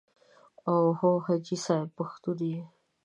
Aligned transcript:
او 0.69 0.81
هو 0.99 1.11
حاجي 1.25 1.57
صاحب 1.65 1.89
پښتون 1.99 2.37
یې. 2.51 2.61